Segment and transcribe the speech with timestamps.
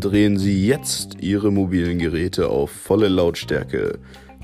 [0.00, 3.98] Drehen Sie jetzt Ihre mobilen Geräte auf volle Lautstärke,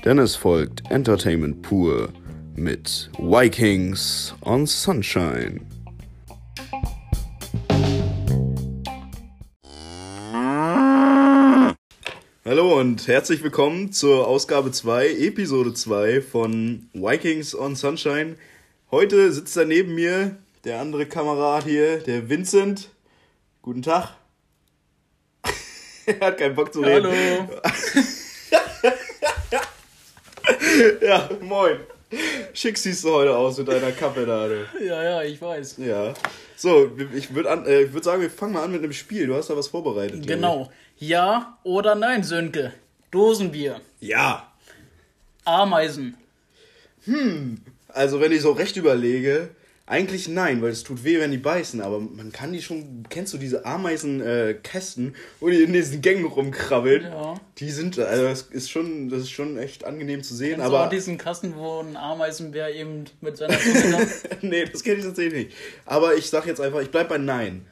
[0.05, 2.09] denn es folgt Entertainment pur
[2.55, 5.59] mit Vikings on Sunshine.
[12.45, 18.35] Hallo und herzlich willkommen zur Ausgabe 2, Episode 2 von Vikings on Sunshine.
[18.91, 22.89] Heute sitzt da neben mir der andere Kamerad hier, der Vincent.
[23.61, 24.15] Guten Tag.
[26.07, 27.05] er hat keinen Bock zu reden.
[27.05, 27.61] Hallo.
[31.01, 31.77] ja, moin.
[32.53, 34.47] Schick siehst du heute aus mit deiner Kappe da.
[34.47, 34.67] Du.
[34.83, 35.77] Ja, ja, ich weiß.
[35.77, 36.13] Ja.
[36.55, 39.27] So, ich würde äh, würd sagen, wir fangen mal an mit einem Spiel.
[39.27, 40.25] Du hast da was vorbereitet.
[40.25, 40.71] Genau.
[40.97, 42.73] Ja oder nein, Sönke?
[43.11, 43.81] Dosenbier.
[43.99, 44.51] Ja.
[45.43, 46.17] Ameisen.
[47.89, 49.49] Also, wenn ich so recht überlege,
[49.87, 53.33] eigentlich nein, weil es tut weh, wenn die beißen, aber man kann die schon, kennst
[53.33, 57.03] du diese Ameisenkästen, äh, wo die in diesen Gängen rumkrabbeln?
[57.03, 57.35] Ja.
[57.59, 60.75] Die sind, also das ist schon, das ist schon echt angenehm zu sehen, Kennst du
[60.75, 63.57] aber auch diesen Kasten, wo ein Ameisenbär eben mit seiner
[64.41, 65.57] nee, das kenne ich tatsächlich nicht.
[65.85, 67.67] Aber ich sag jetzt einfach, ich bleib bei nein.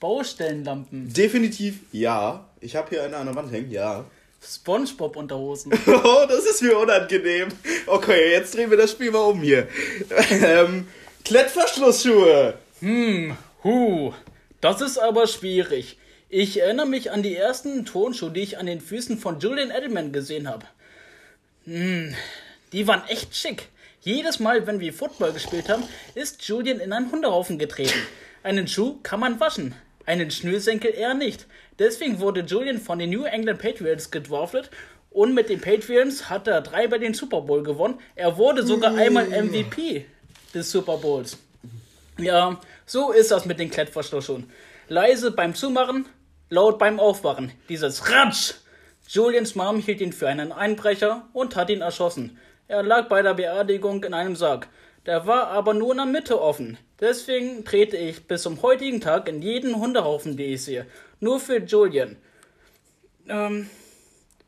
[0.00, 1.12] Baustellenlampen.
[1.12, 2.48] Definitiv ja.
[2.60, 4.04] Ich habe hier eine an der Wand hängen, ja.
[4.40, 5.72] Spongebob-Unterhosen.
[5.86, 7.48] Oh, das ist mir unangenehm.
[7.86, 9.66] Okay, jetzt drehen wir das Spiel mal um hier.
[10.30, 10.86] ähm,
[11.28, 12.54] Klettverschlussschuhe.
[12.80, 14.14] Hm, hu.
[14.62, 15.98] Das ist aber schwierig.
[16.30, 20.10] Ich erinnere mich an die ersten Turnschuhe, die ich an den Füßen von Julian Edelman
[20.10, 20.64] gesehen habe.
[21.66, 22.14] Hm,
[22.72, 23.68] die waren echt schick.
[24.00, 25.82] Jedes Mal, wenn wir Football gespielt haben,
[26.14, 27.98] ist Julian in einen Hundehaufen getreten.
[28.42, 29.74] Einen Schuh kann man waschen,
[30.06, 31.44] einen Schnürsenkel eher nicht.
[31.78, 34.70] Deswegen wurde Julian von den New England Patriots gedraftet
[35.10, 38.00] und mit den Patriots hat er drei bei den Super Bowl gewonnen.
[38.14, 40.06] Er wurde sogar einmal MVP
[40.54, 41.38] des Super Bowls.
[42.18, 44.50] Ja, so ist das mit den Klettverschlussschuhen.
[44.88, 46.06] Leise beim Zumachen,
[46.48, 47.52] laut beim Aufwachen.
[47.68, 48.54] Dieses Ratsch!
[49.08, 52.38] Julians Mom hielt ihn für einen Einbrecher und hat ihn erschossen.
[52.66, 54.68] Er lag bei der Beerdigung in einem Sarg.
[55.06, 56.76] Der war aber nur in der Mitte offen.
[57.00, 60.86] Deswegen trete ich bis zum heutigen Tag in jeden Hundehaufen, den ich sehe.
[61.20, 62.16] Nur für Julian.
[63.28, 63.70] Ähm,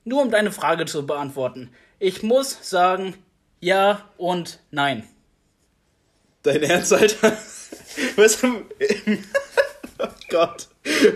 [0.04, 1.70] nur um deine Frage zu beantworten.
[1.98, 3.14] Ich muss sagen,
[3.60, 5.08] ja und nein.
[6.42, 7.36] Dein Ernst, Alter?
[8.16, 8.64] Weißt du,
[9.98, 10.68] oh Gott.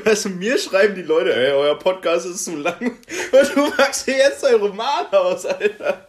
[0.05, 2.99] Weißt du, mir schreiben die Leute, ey, euer Podcast ist zu lang.
[3.33, 6.07] Und du machst hier jetzt dein Roman aus, Alter.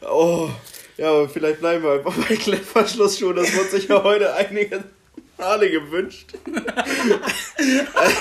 [0.00, 0.48] Oh.
[0.96, 3.36] Ja, aber vielleicht bleiben wir einfach bei Klettverschlussschuhen.
[3.36, 4.84] Das wird sich ja heute einige
[5.40, 6.28] Male gewünscht.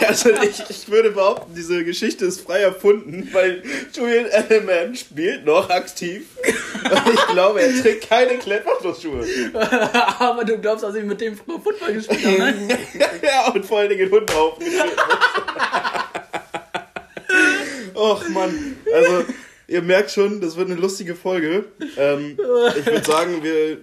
[0.07, 3.63] Also ich, ich würde behaupten, diese Geschichte ist frei erfunden, weil
[3.93, 6.25] Julian Edelman spielt noch aktiv.
[6.83, 9.25] Und ich glaube, er trägt keine Klettverschlussschuhe.
[10.19, 12.79] aber du glaubst, dass ich mit dem früher Football gespielt habe, ne?
[13.23, 14.89] ja, und vor allen Dingen den Hund aufgetreten.
[17.95, 19.25] Och Mann, also
[19.67, 21.65] ihr merkt schon, das wird eine lustige Folge.
[21.97, 22.37] Ähm,
[22.77, 23.77] ich würde sagen, wir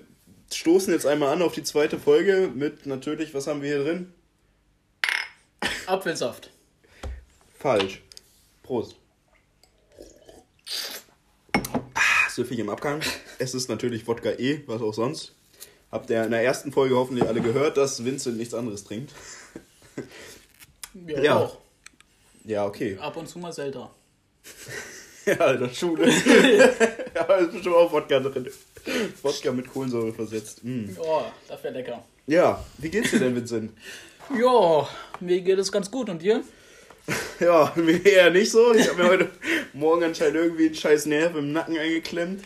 [0.52, 4.12] stoßen jetzt einmal an auf die zweite Folge mit natürlich, was haben wir hier drin?
[5.86, 6.50] Apfelsaft.
[7.58, 8.02] Falsch.
[8.62, 8.96] Prost.
[11.94, 13.00] Ah, süffig im Abgang.
[13.38, 15.32] Es ist natürlich Wodka E, was auch sonst.
[15.92, 19.12] Habt ihr in der ersten Folge hoffentlich alle gehört, dass Vincent nichts anderes trinkt.
[21.06, 21.36] Ja, Ja.
[21.38, 21.58] auch.
[22.44, 22.98] Ja, okay.
[22.98, 23.94] Ab und zu mal selter.
[25.26, 26.08] Ja, Alter, Schule.
[27.14, 28.48] ja, ist bestimmt auch Wodka drin.
[29.22, 30.64] Wodka mit Kohlensäure versetzt.
[30.64, 30.90] Mm.
[30.98, 32.04] Oh, das wäre lecker.
[32.26, 33.72] Ja, wie geht's dir denn, Vincent?
[34.36, 34.88] Ja,
[35.20, 36.10] mir geht es ganz gut.
[36.10, 36.42] Und dir?
[37.40, 38.74] Ja, mir eher nicht so.
[38.74, 39.30] Ich habe mir heute
[39.72, 42.42] Morgen anscheinend irgendwie einen scheiß Nerv im Nacken eingeklemmt.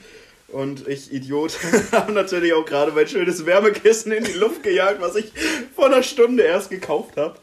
[0.48, 1.56] Und ich, Idiot,
[1.92, 5.32] habe natürlich auch gerade mein schönes Wärmekissen in die Luft gejagt, was ich
[5.74, 7.38] vor einer Stunde erst gekauft habe.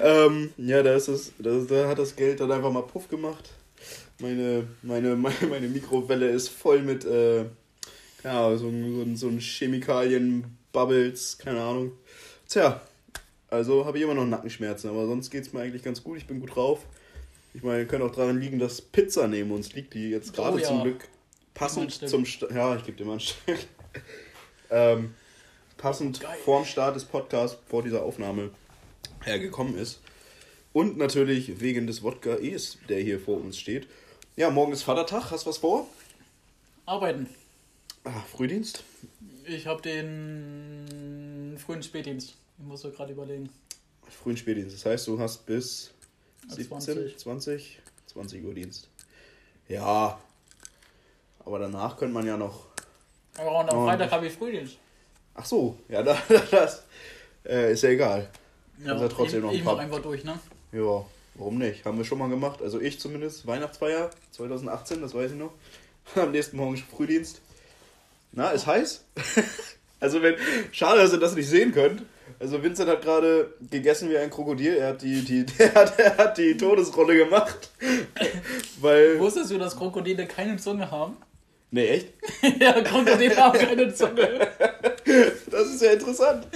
[0.00, 3.50] Ähm, ja, da, ist es, da, da hat das Geld dann einfach mal Puff gemacht.
[4.20, 7.44] Meine, meine, meine, meine Mikrowelle ist voll mit äh,
[8.24, 11.92] ja, so, so, so ein Chemikalien, Bubbles, keine Ahnung.
[12.48, 12.80] Tja,
[13.48, 16.18] also habe ich immer noch Nackenschmerzen, aber sonst geht es mir eigentlich ganz gut.
[16.18, 16.84] Ich bin gut drauf.
[17.54, 20.58] Ich meine, könnte auch daran liegen, dass Pizza neben uns liegt, die jetzt gerade Oh
[20.58, 20.66] ja.
[20.66, 21.08] zum Glück ein
[21.54, 23.58] passend zum Sta- ja, ich gebe dir mal ein Stück.
[24.70, 25.14] ähm,
[25.76, 26.36] passend Geil.
[26.44, 28.50] vorm Start des Podcasts, vor dieser Aufnahme
[29.24, 30.00] hergekommen ist.
[30.72, 33.88] Und natürlich wegen des Wodka E's, der hier vor uns steht.
[34.36, 35.30] Ja, morgen ist Vatertag.
[35.30, 35.88] Hast du was vor?
[36.86, 37.28] Arbeiten.
[38.08, 38.84] Ah, Frühdienst?
[39.44, 42.36] Ich habe den frühen Spätdienst.
[42.58, 43.50] Ich muss so gerade überlegen.
[44.08, 44.76] Frühen Spätdienst.
[44.76, 45.92] Das heißt, du hast bis
[46.44, 47.18] Ab 17, 20.
[47.18, 48.88] 20, 20 Uhr Dienst.
[49.68, 50.18] Ja.
[51.44, 52.68] Aber danach könnte man ja noch.
[53.36, 53.84] Aber und am.
[53.84, 54.78] Freitag habe ich Frühdienst.
[55.34, 56.18] Ach so, ja, da,
[56.50, 56.84] das.
[57.44, 58.30] Äh, ist ja egal.
[58.82, 60.38] Ja, ja trotzdem ich, noch ein ich mach einfach durch, ne?
[60.72, 61.84] Ja, warum nicht?
[61.84, 62.62] Haben wir schon mal gemacht.
[62.62, 63.46] Also ich zumindest.
[63.46, 65.52] Weihnachtsfeier 2018, das weiß ich noch.
[66.14, 67.42] Am nächsten Morgen Frühdienst.
[68.32, 69.04] Na, ist heiß?
[70.00, 70.36] also wenn.
[70.72, 72.02] Schade, dass ihr das nicht sehen könnt.
[72.40, 74.76] Also Vincent hat gerade gegessen wie ein Krokodil.
[74.76, 77.70] Er hat die, die, der hat, er hat die Todesrolle gemacht.
[78.80, 79.18] Weil.
[79.18, 81.16] Wusstest du, dass Krokodile keine Zunge haben?
[81.70, 82.08] Nee, echt?
[82.60, 84.48] ja, Krokodile haben keine Zunge.
[85.50, 86.46] Das ist ja interessant.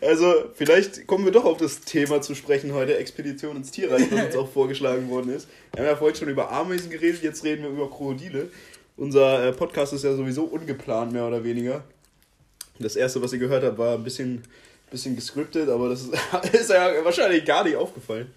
[0.00, 4.24] Also, vielleicht kommen wir doch auf das Thema zu sprechen heute, Expedition ins Tierreich, was
[4.24, 5.46] uns auch vorgeschlagen worden ist.
[5.72, 8.48] Wir haben ja vorhin schon über Ameisen geredet, jetzt reden wir über Krokodile.
[8.96, 11.84] Unser äh, Podcast ist ja sowieso ungeplant, mehr oder weniger.
[12.78, 14.42] Das erste, was ihr gehört habt, war ein bisschen,
[14.90, 16.14] bisschen gescriptet, aber das ist,
[16.52, 18.32] ist ja wahrscheinlich gar nicht aufgefallen.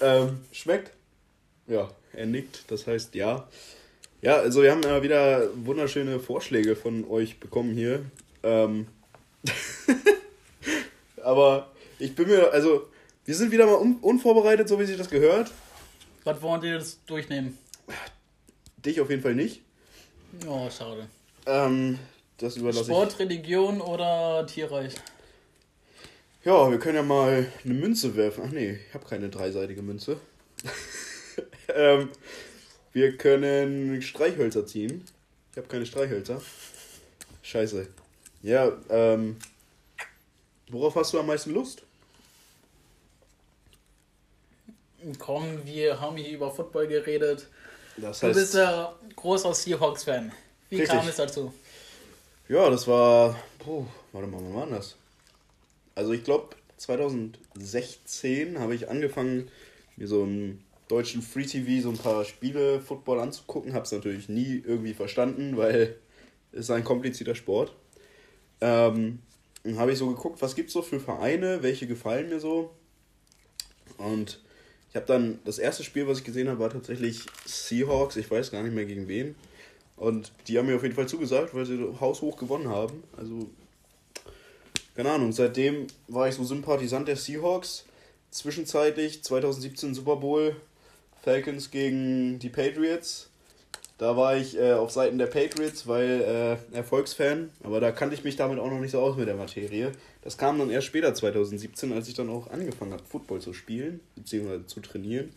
[0.00, 0.92] Ähm, schmeckt?
[1.66, 3.46] Ja, er nickt, das heißt ja.
[4.22, 8.02] Ja, also wir haben ja wieder wunderschöne Vorschläge von euch bekommen hier.
[8.42, 8.86] Ähm
[11.22, 12.88] aber ich bin mir, also
[13.26, 15.50] wir sind wieder mal un unvorbereitet, so wie sich das gehört.
[16.24, 17.58] Was wollen die jetzt durchnehmen?
[18.78, 19.63] Dich auf jeden Fall nicht.
[20.46, 21.08] Oh, schade.
[21.46, 21.98] Ähm,
[22.38, 24.94] das überlasse Sport, Religion oder Tierreich?
[24.94, 25.00] ich.
[26.44, 28.44] Ja, wir können ja mal eine Münze werfen.
[28.46, 30.18] Ach nee, ich habe keine dreiseitige Münze.
[31.74, 32.10] ähm,
[32.92, 35.04] wir können Streichhölzer ziehen.
[35.52, 36.42] Ich habe keine Streichhölzer.
[37.42, 37.86] Scheiße.
[38.42, 39.36] Ja, ähm.
[40.68, 41.82] Worauf hast du am meisten Lust?
[45.18, 47.48] Komm, wir haben hier über Football geredet.
[47.96, 50.32] Das Du bist ja großer Seahawks-Fan.
[50.70, 50.98] Wie Richtig.
[50.98, 51.52] kam es dazu?
[52.48, 53.38] Ja, das war.
[53.58, 54.96] Puh, warte mal, wann war das?
[55.94, 59.50] Also, ich glaube, 2016 habe ich angefangen,
[59.96, 63.74] mir so im deutschen Free TV so ein paar Spiele Football anzugucken.
[63.74, 65.96] Habe es natürlich nie irgendwie verstanden, weil
[66.52, 67.74] es ist ein komplizierter Sport.
[68.60, 69.20] Ähm,
[69.62, 72.74] dann habe ich so geguckt, was gibt es so für Vereine, welche gefallen mir so.
[73.96, 74.40] Und
[74.94, 78.14] ich habe dann, das erste Spiel, was ich gesehen habe, war tatsächlich Seahawks.
[78.14, 79.34] Ich weiß gar nicht mehr gegen wen.
[79.96, 83.02] Und die haben mir auf jeden Fall zugesagt, weil sie haushoch gewonnen haben.
[83.16, 83.50] Also,
[84.94, 87.86] keine Ahnung, seitdem war ich so Sympathisant der Seahawks.
[88.30, 90.54] Zwischenzeitlich 2017 Super Bowl,
[91.24, 93.30] Falcons gegen die Patriots.
[93.96, 98.24] Da war ich äh, auf Seiten der Patriots, weil äh, Erfolgsfan, aber da kannte ich
[98.24, 99.92] mich damit auch noch nicht so aus mit der Materie.
[100.22, 104.00] Das kam dann erst später 2017, als ich dann auch angefangen habe, Football zu spielen,
[104.16, 105.32] beziehungsweise zu trainieren.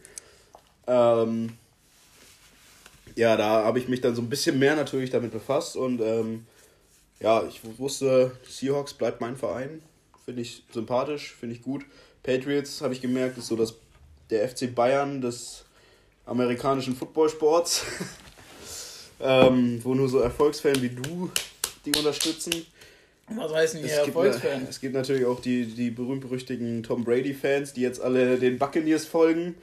[0.87, 1.51] Ähm,
[3.15, 6.45] ja, da habe ich mich dann so ein bisschen mehr natürlich damit befasst und ähm,
[7.19, 9.81] ja, ich wusste, Seahawks bleibt mein Verein.
[10.25, 11.85] Finde ich sympathisch, finde ich gut.
[12.23, 13.75] Patriots habe ich gemerkt, ist so das,
[14.29, 15.65] der FC Bayern des
[16.25, 17.85] amerikanischen Footballsports,
[19.19, 21.31] ähm, wo nur so Erfolgsfans wie du
[21.85, 22.65] die unterstützen.
[23.29, 24.67] Was heißt denn hier Es gibt, Erfolgsfan?
[24.69, 29.55] es gibt natürlich auch die, die berühmt-berüchtigten Tom Brady-Fans, die jetzt alle den Buccaneers folgen,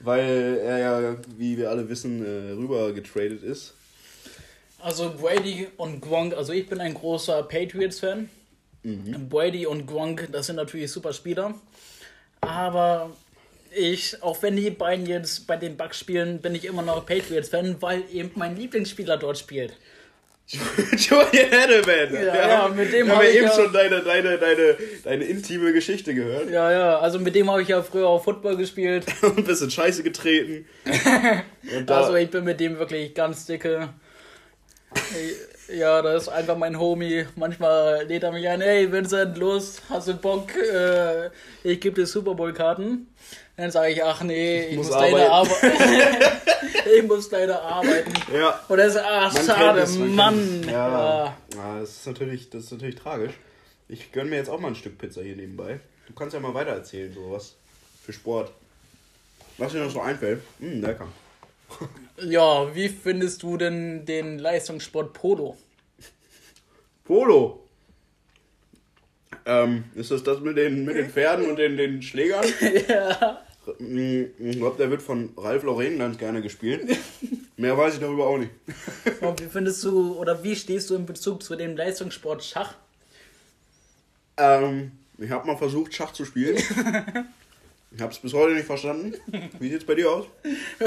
[0.00, 3.74] weil er ja, wie wir alle wissen, äh, rüber getradet ist.
[4.78, 8.30] Also Brady und Gronk, also ich bin ein großer Patriots-Fan.
[8.82, 9.28] Mhm.
[9.28, 11.54] Brady und Gronk, das sind natürlich super Spieler.
[12.40, 13.10] Aber
[13.74, 17.76] ich, auch wenn die beiden jetzt bei den Bucks spielen, bin ich immer noch Patriots-Fan,
[17.80, 19.74] weil eben mein Lieblingsspieler dort spielt.
[20.96, 22.12] Julian Edelman.
[22.12, 24.36] Ja, wir ja, haben, mit dem wir haben hab ich eben ja- schon deine, deine,
[24.36, 28.24] deine, deine intime Geschichte gehört Ja, ja, also mit dem habe ich ja früher auch
[28.24, 29.06] Football gespielt.
[29.22, 30.66] und ein bisschen Scheiße getreten.
[31.86, 33.90] Also ich bin mit dem wirklich ganz dicke.
[35.72, 37.26] Ja, das ist einfach mein Homie.
[37.36, 40.48] Manchmal lädt er mich ein, hey Vincent, los, hast du Bock?
[40.56, 41.26] Äh,
[41.62, 43.06] ich gebe dir Super Bowl Karten.
[43.60, 45.72] Dann sage ich, ach nee, ich muss muss, leider arbeiten.
[46.96, 48.12] ich muss leider arbeiten.
[48.34, 50.62] ja, Und er sagt, ach man schade, es, man Mann.
[50.64, 51.36] Ja, Ja.
[51.54, 51.80] ja.
[51.80, 53.34] das, ist natürlich, das ist natürlich tragisch.
[53.88, 55.80] Ich gönne mir jetzt auch mal ein Stück Pizza hier nebenbei.
[56.06, 57.56] Du kannst ja mal weiter erzählen, sowas.
[58.04, 58.50] Für Sport.
[59.58, 60.40] Was dir noch so einfällt.
[60.58, 61.08] Hm, lecker.
[62.22, 65.56] ja, wie findest du denn den Leistungssport Polo?
[67.04, 67.66] Polo.
[69.46, 72.44] Ähm, ist das das mit den, mit den Pferden und den, den Schlägern?
[72.88, 73.42] ja.
[73.66, 76.96] Ich glaube, der wird von Ralf Lauren ganz gerne gespielt.
[77.56, 78.50] Mehr weiß ich darüber auch nicht.
[79.20, 82.74] Und wie findest du oder wie stehst du in Bezug zu dem Leistungssport Schach?
[84.38, 86.56] Ähm, ich habe mal versucht, Schach zu spielen.
[87.92, 89.14] Ich habe es bis heute nicht verstanden.
[89.58, 90.26] Wie sieht's bei dir aus?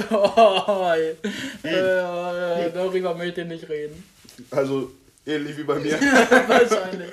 [0.09, 1.11] Oh, äh,
[1.67, 4.01] äh, darüber möchte ich nicht reden.
[4.49, 4.89] Also
[5.25, 5.99] ähnlich wie bei mir.
[6.47, 7.09] Wahrscheinlich.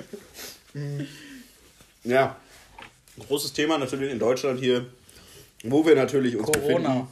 [2.05, 2.37] Ja.
[3.27, 4.85] Großes Thema natürlich in Deutschland hier,
[5.63, 6.83] wo wir natürlich uns befinden.
[6.83, 7.07] Corona.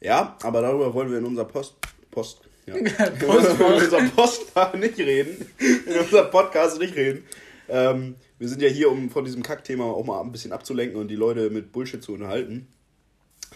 [0.00, 1.74] Ja, aber darüber wollen wir in unserer Post.
[2.10, 2.40] Post.
[2.66, 2.74] Ja.
[3.26, 5.46] Post, in unserem Post nicht reden.
[5.58, 7.24] In unserem Podcast nicht reden.
[7.68, 11.08] Ähm, wir sind ja hier, um von diesem Kackthema auch mal ein bisschen abzulenken und
[11.08, 12.68] die Leute mit Bullshit zu unterhalten.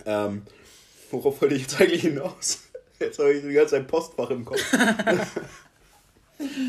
[0.07, 0.43] Ähm,
[1.11, 2.61] worauf wollte ich jetzt eigentlich hinaus?
[2.99, 4.61] Jetzt habe ich die ganze Zeit Postfach im Kopf.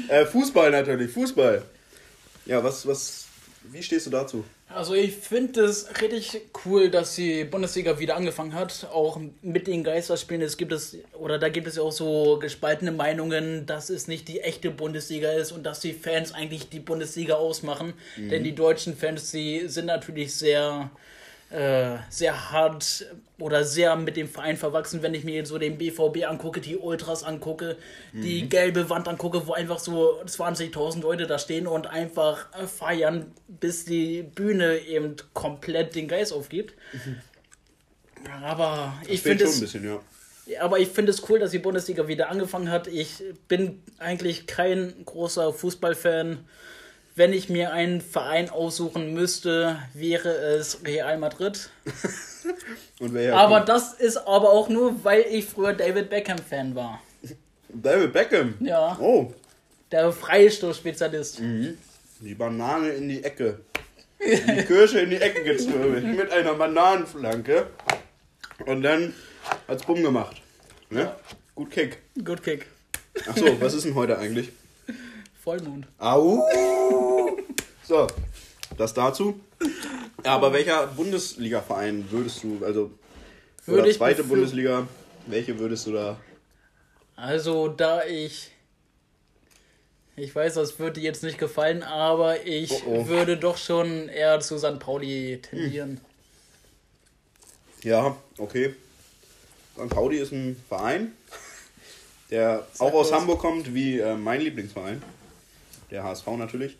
[0.08, 1.64] äh, Fußball natürlich, Fußball.
[2.46, 3.28] Ja, was, was,
[3.72, 4.44] wie stehst du dazu?
[4.74, 9.84] Also ich finde es richtig cool, dass die Bundesliga wieder angefangen hat, auch mit den
[9.84, 10.42] Geisterspielen.
[10.42, 14.28] Es gibt es oder da gibt es ja auch so gespaltene Meinungen, dass es nicht
[14.28, 17.94] die echte Bundesliga ist und dass die Fans eigentlich die Bundesliga ausmachen.
[18.18, 18.30] Mhm.
[18.30, 20.90] Denn die deutschen Fans, die sind natürlich sehr
[21.54, 23.06] äh, sehr hart
[23.40, 26.78] oder sehr mit dem Verein verwachsen, wenn ich mir jetzt so den BVB angucke, die
[26.78, 27.78] Ultras angucke,
[28.12, 28.22] mhm.
[28.22, 33.32] die gelbe Wand angucke, wo einfach so 20.000 Leute da stehen und einfach äh, feiern,
[33.48, 36.74] bis die Bühne eben komplett den Geist aufgibt.
[36.94, 37.18] Mhm.
[38.44, 39.60] Aber das ich finde es.
[39.60, 40.00] Bisschen, ja.
[40.60, 42.88] Aber ich finde es cool, dass die Bundesliga wieder angefangen hat.
[42.88, 46.46] Ich bin eigentlich kein großer Fußballfan
[47.16, 51.70] wenn ich mir einen Verein aussuchen müsste, wäre es Real Madrid.
[53.32, 53.70] aber gut.
[53.70, 57.02] das ist aber auch nur, weil ich früher David Beckham-Fan war.
[57.70, 58.56] David Beckham?
[58.60, 58.98] Ja.
[59.00, 59.34] Oh.
[59.92, 61.40] Der Freistoßspezialist.
[61.40, 61.78] Mhm.
[62.20, 63.60] Die Banane in die Ecke.
[64.20, 66.04] Die Kirsche in die Ecke gezwirbelt.
[66.06, 67.68] mit einer Bananenflanke.
[68.66, 69.14] Und dann
[69.68, 70.42] hat's Bumm gemacht.
[70.90, 71.02] Ne?
[71.02, 71.20] Ja.
[71.56, 71.98] Gut Kick.
[72.24, 72.66] Gut Kick.
[73.28, 74.50] Achso, was ist denn heute eigentlich?
[75.44, 75.86] Vollmond.
[76.00, 76.48] Au!
[77.84, 78.08] So,
[78.78, 79.42] das dazu.
[80.24, 82.92] Aber welcher Bundesliga-Verein würdest du, also
[83.66, 84.88] Würde oder zweite Bundesliga,
[85.28, 86.18] welche würdest du da?
[87.18, 88.52] Also, da ich.
[90.16, 93.08] Ich weiß, das würde dir jetzt nicht gefallen, aber ich oh oh.
[93.08, 94.80] würde doch schon eher zu St.
[94.80, 96.00] Pauli tendieren.
[97.82, 98.76] Ja, okay.
[99.76, 99.90] St.
[99.90, 101.12] Pauli ist ein Verein,
[102.30, 105.02] der Sag auch aus Hamburg kommt, wie äh, mein Lieblingsverein
[105.92, 106.78] der HSV natürlich.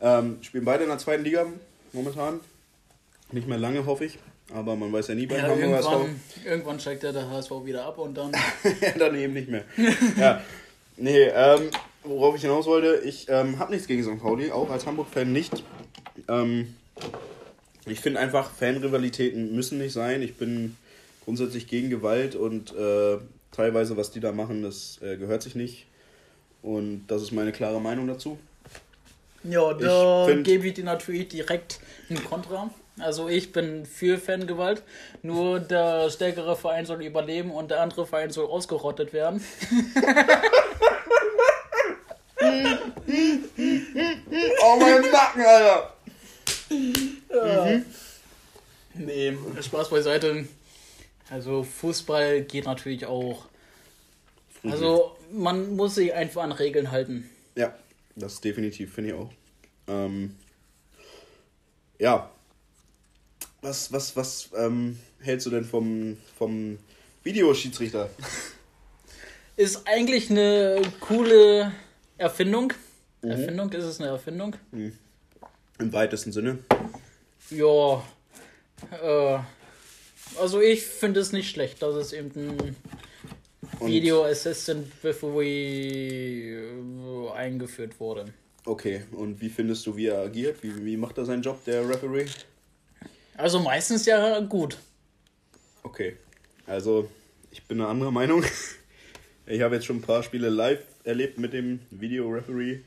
[0.00, 1.46] Ähm, spielen beide in der zweiten Liga
[1.92, 2.40] momentan.
[3.32, 4.18] Nicht mehr lange, hoffe ich.
[4.52, 6.08] Aber man weiß ja nie beim ja, Hamburger HSV.
[6.44, 8.32] Irgendwann steigt ja der HSV wieder ab und dann.
[8.98, 9.64] dann eben nicht mehr.
[10.18, 10.42] ja.
[10.96, 11.70] Nee, ähm,
[12.04, 14.20] worauf ich hinaus wollte, ich ähm, habe nichts gegen St.
[14.20, 15.64] Pauli, auch als Hamburg-Fan nicht.
[16.28, 16.74] Ähm,
[17.86, 20.22] ich finde einfach, Fanrivalitäten müssen nicht sein.
[20.22, 20.76] Ich bin
[21.24, 23.18] grundsätzlich gegen Gewalt und äh,
[23.50, 25.86] teilweise, was die da machen, das äh, gehört sich nicht.
[26.64, 28.38] Und das ist meine klare Meinung dazu.
[29.42, 31.78] Ja, da gebe ich dir natürlich direkt
[32.08, 32.70] ein Kontra.
[32.98, 34.82] Also ich bin für Fangewalt.
[35.22, 39.44] Nur der stärkere Verein soll überleben und der andere Verein soll ausgerottet werden.
[44.62, 45.92] oh mein Nacken, Alter!
[47.28, 47.66] Ja.
[47.66, 47.84] Mhm.
[48.94, 50.46] Nee, Spaß beiseite.
[51.28, 53.44] Also Fußball geht natürlich auch.
[54.62, 57.28] Also man muss sich einfach an Regeln halten.
[57.56, 57.74] Ja,
[58.16, 59.30] das definitiv, finde ich auch.
[59.88, 60.36] Ähm,
[61.98, 62.30] ja.
[63.62, 66.78] Was, was, was ähm, hältst du denn vom, vom
[67.22, 68.10] Videoschiedsrichter?
[69.56, 71.72] Ist eigentlich eine coole
[72.18, 72.72] Erfindung.
[73.22, 73.30] Mhm.
[73.30, 74.56] Erfindung, ist es eine Erfindung?
[74.72, 74.98] Mhm.
[75.78, 76.58] Im weitesten Sinne.
[77.50, 78.02] Ja.
[79.00, 79.38] Äh,
[80.40, 82.76] also ich finde es nicht schlecht, dass es eben ein
[83.84, 88.26] und Video Assistant Referee äh, eingeführt wurde.
[88.64, 90.62] Okay, und wie findest du, wie er agiert?
[90.62, 92.26] Wie, wie macht er seinen Job, der Referee?
[93.36, 94.78] Also meistens ja gut.
[95.82, 96.16] Okay,
[96.66, 97.10] also
[97.50, 98.44] ich bin eine andere Meinung.
[99.46, 102.80] Ich habe jetzt schon ein paar Spiele live erlebt mit dem Video-Referee,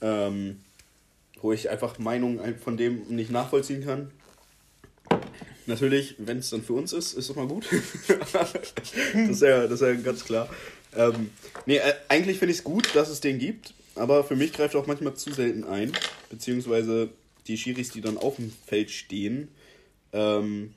[0.00, 0.58] ähm,
[1.40, 4.10] wo ich einfach Meinungen von dem nicht nachvollziehen kann.
[5.66, 7.66] Natürlich, wenn es dann für uns ist, ist es mal gut.
[8.32, 8.54] das,
[9.14, 10.48] ist ja, das ist ja ganz klar.
[10.94, 11.30] Ähm,
[11.66, 14.74] nee, äh, eigentlich finde ich es gut, dass es den gibt, aber für mich greift
[14.74, 15.92] er auch manchmal zu selten ein.
[16.30, 17.10] Beziehungsweise
[17.46, 19.48] die Schiris, die dann auf dem Feld stehen,
[20.12, 20.72] ähm,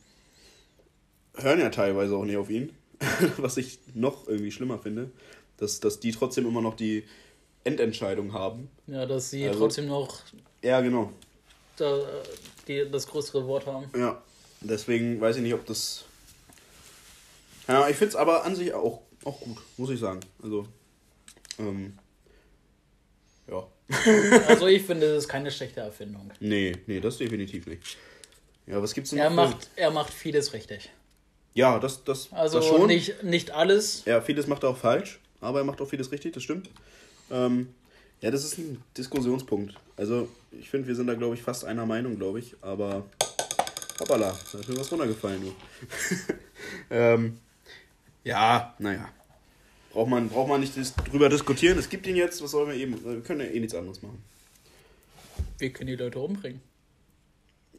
[1.36, 2.74] hören ja teilweise auch nicht auf ihn.
[3.38, 5.12] Was ich noch irgendwie schlimmer finde,
[5.58, 7.05] dass, dass die trotzdem immer noch die
[7.63, 8.69] Endentscheidung haben.
[8.88, 10.22] Ja, dass sie also, trotzdem noch.
[10.62, 11.12] Ja, genau.
[11.77, 12.01] Da,
[12.67, 13.86] die, das größere Wort haben.
[13.98, 14.22] Ja,
[14.62, 16.06] Deswegen weiß ich nicht, ob das.
[17.68, 20.20] Ja, ich finde es aber an sich auch, auch gut, muss ich sagen.
[20.42, 20.68] Also,
[21.60, 21.98] ähm,
[23.48, 23.68] ja.
[24.48, 26.32] also ich finde, das ist keine schlechte Erfindung.
[26.39, 27.98] Nee, nee, das definitiv nicht.
[28.68, 29.50] Ja, was gibt's denn er noch?
[29.50, 30.89] Macht, er macht vieles richtig.
[31.54, 32.88] Ja, das, das, also das schon.
[32.88, 34.04] Nicht, nicht alles.
[34.06, 36.70] Ja, vieles macht er auch falsch, aber er macht auch vieles richtig, das stimmt.
[37.32, 37.74] Ähm,
[38.22, 39.75] ja, das ist ein Diskussionspunkt.
[39.96, 43.06] Also, ich finde, wir sind da, glaube ich, fast einer Meinung, glaube ich, aber
[44.00, 45.53] Hoppala, da ist mir was runtergefallen, du.
[46.96, 47.39] ähm,
[48.24, 49.10] ja, naja.
[49.91, 50.74] Braucht man, braucht man nicht
[51.12, 51.77] drüber diskutieren.
[51.79, 53.03] Es gibt ihn jetzt, was sollen wir eben?
[53.03, 54.24] Wir können ja eh nichts anderes machen.
[55.58, 56.62] Wir können die Leute umbringen.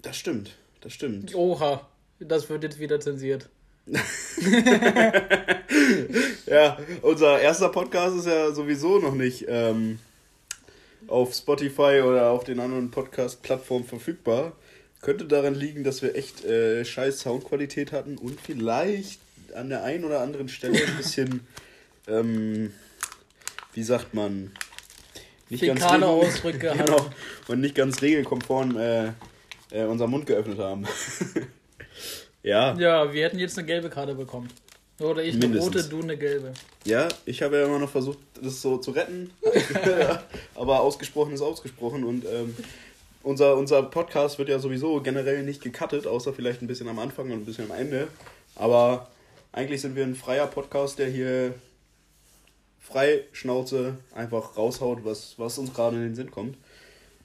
[0.03, 1.35] Das stimmt, das stimmt.
[1.35, 1.87] Oha,
[2.19, 3.49] das wird jetzt wieder zensiert.
[6.50, 10.00] Ja, unser erster Podcast ist ja sowieso noch nicht ähm,
[11.07, 14.53] auf Spotify oder auf den anderen Podcast-Plattformen verfügbar.
[15.02, 19.21] Könnte daran liegen, dass wir echt äh, scheiß Soundqualität hatten und vielleicht
[19.54, 21.47] an der einen oder anderen Stelle ein bisschen,
[22.09, 22.73] ähm,
[23.73, 24.52] wie sagt man,
[25.49, 27.11] nicht Fäkale regel- Ausdrücke genau,
[27.49, 29.07] und nicht ganz regelkonform äh,
[29.71, 30.87] äh, unseren Mund geöffnet haben.
[32.42, 32.76] ja.
[32.78, 34.49] Ja, wir hätten jetzt eine gelbe Karte bekommen.
[35.00, 36.52] Oder ich eine rote, du eine gelbe.
[36.85, 39.30] Ja, ich habe ja immer noch versucht, das so zu retten.
[40.54, 42.04] Aber ausgesprochen ist ausgesprochen.
[42.04, 42.54] Und ähm,
[43.23, 47.27] unser, unser Podcast wird ja sowieso generell nicht gecuttet, außer vielleicht ein bisschen am Anfang
[47.27, 48.09] und ein bisschen am Ende.
[48.57, 49.11] Aber
[49.53, 51.55] eigentlich sind wir ein freier Podcast, der hier
[52.81, 56.57] frei Schnauze einfach raushaut, was, was uns gerade in den Sinn kommt.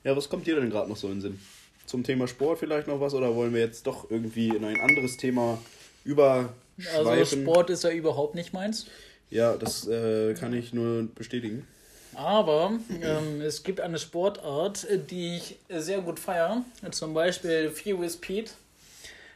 [0.03, 1.39] Ja, was kommt dir denn gerade noch so in den Sinn?
[1.85, 5.17] Zum Thema Sport vielleicht noch was oder wollen wir jetzt doch irgendwie in ein anderes
[5.17, 5.59] Thema
[6.03, 6.53] überschweifen?
[6.95, 8.87] Also Sport ist ja überhaupt nicht meins.
[9.29, 11.67] Ja, das äh, kann ich nur bestätigen.
[12.15, 16.61] Aber ähm, es gibt eine Sportart, die ich sehr gut feiere.
[16.91, 18.51] Zum Beispiel Furious Pete.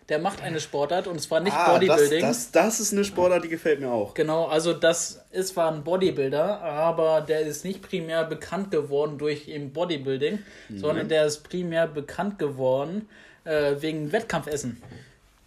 [0.07, 2.23] Der macht eine Sportart und zwar nicht Bodybuilding.
[2.23, 4.15] Ah, Das, das, das ist eine Sportart, die gefällt mir auch.
[4.15, 9.47] Genau, also das ist zwar ein Bodybuilder, aber der ist nicht primär bekannt geworden durch
[9.47, 10.39] eben Bodybuilding,
[10.75, 13.07] sondern der ist primär bekannt geworden
[13.43, 14.81] äh, wegen Wettkampfessen.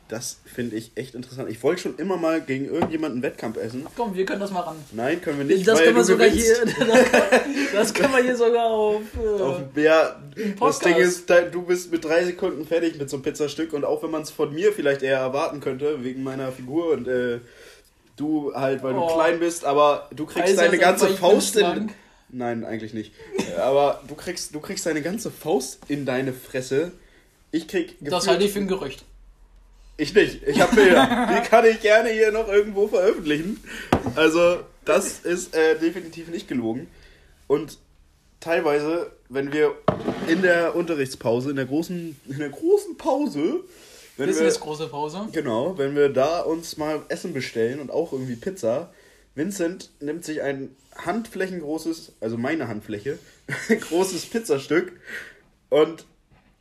[0.09, 1.49] Das finde ich echt interessant.
[1.50, 3.87] Ich wollte schon immer mal gegen irgendjemanden Wettkampf essen.
[3.97, 4.76] Komm, wir können das mal ran.
[4.92, 6.76] Nein, können wir nicht, Das können wir du sogar gewinnst.
[6.76, 6.87] hier.
[7.73, 9.00] Das können wir hier sogar auf.
[9.16, 10.21] Äh, Auf, ja,
[10.61, 10.78] das.
[10.80, 14.11] Ding ist, du bist mit drei Sekunden fertig mit so einem Pizzastück und auch wenn
[14.11, 17.38] man es von mir vielleicht eher erwarten könnte, wegen meiner Figur und äh,
[18.16, 19.14] du halt, weil du Oh.
[19.14, 21.90] klein bist, aber du kriegst deine ganze Faust in.
[22.28, 23.12] Nein, eigentlich nicht.
[23.38, 26.92] Äh, aber du kriegst, du kriegst deine ganze Faust in deine Fresse.
[27.50, 27.97] Ich krieg.
[28.00, 29.04] das halte ich für ein Gerücht.
[29.96, 30.43] Ich nicht.
[30.45, 31.28] Ich habe Bilder.
[31.43, 33.62] Die kann ich gerne hier noch irgendwo veröffentlichen.
[34.17, 36.88] Also, das ist äh, definitiv nicht gelogen.
[37.47, 37.78] Und
[38.40, 39.75] teilweise, wenn wir
[40.28, 43.60] in der Unterrichtspause, in der großen, in der großen Pause,
[44.17, 45.28] wenn wir, Business große Pause.
[45.32, 48.93] genau, wenn wir da uns mal Essen bestellen und auch irgendwie Pizza,
[49.34, 53.19] Vincent nimmt sich ein handflächengroßes, also meine Handfläche,
[53.88, 54.93] großes Pizzastück
[55.71, 56.04] und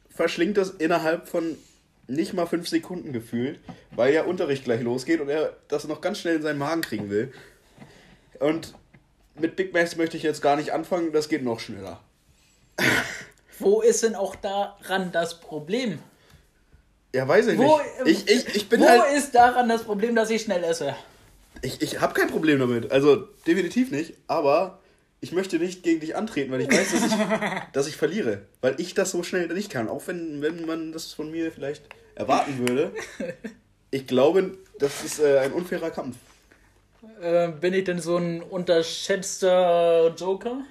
[0.10, 1.58] verschlingt das innerhalb von
[2.08, 3.60] nicht mal fünf Sekunden gefühlt,
[3.96, 7.10] weil ja Unterricht gleich losgeht und er das noch ganz schnell in seinen Magen kriegen
[7.10, 7.34] will.
[8.40, 8.74] Und
[9.36, 12.00] mit Big Macs möchte ich jetzt gar nicht anfangen, das geht noch schneller.
[13.60, 16.00] Wo ist denn auch daran das Problem?
[17.14, 18.30] Ja, weiß ich Wo, nicht.
[18.30, 19.14] Ich, ich, ich bin wo halt.
[19.16, 20.96] ist daran das Problem, dass ich schnell esse?
[21.62, 22.92] Ich, ich habe kein Problem damit.
[22.92, 24.16] Also definitiv nicht.
[24.28, 24.80] Aber
[25.22, 27.14] ich möchte nicht gegen dich antreten, weil ich weiß, dass ich,
[27.74, 28.42] dass ich verliere.
[28.60, 29.88] Weil ich das so schnell nicht kann.
[29.88, 31.84] Auch wenn, wenn man das von mir vielleicht
[32.16, 32.92] erwarten würde.
[33.92, 36.18] Ich glaube, das ist äh, ein unfairer Kampf.
[37.22, 40.62] Äh, bin ich denn so ein unterschätzter Joker?